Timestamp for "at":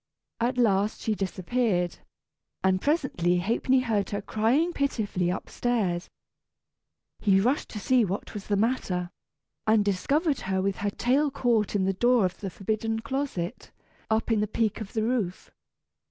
0.39-0.57